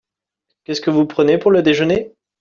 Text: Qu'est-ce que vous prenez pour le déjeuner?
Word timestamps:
Qu'est-ce 0.63 0.81
que 0.81 0.89
vous 0.89 1.05
prenez 1.05 1.37
pour 1.37 1.51
le 1.51 1.61
déjeuner? 1.61 2.15